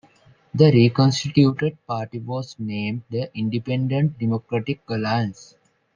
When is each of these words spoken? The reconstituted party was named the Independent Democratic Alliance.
The 0.55 0.71
reconstituted 0.71 1.77
party 1.85 2.17
was 2.17 2.55
named 2.57 3.03
the 3.11 3.29
Independent 3.37 4.17
Democratic 4.17 4.81
Alliance. 4.89 5.53